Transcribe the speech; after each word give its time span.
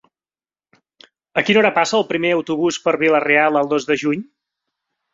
A 1.41 1.43
quina 1.49 1.61
hora 1.61 1.71
passa 1.77 1.97
el 1.99 2.07
primer 2.13 2.33
autobús 2.39 2.83
per 2.89 2.97
Vila-real 3.05 3.63
el 3.65 3.73
dos 3.77 3.89
de 3.93 4.03
juny? 4.07 4.29